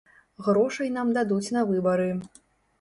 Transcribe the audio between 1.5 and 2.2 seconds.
на выбары.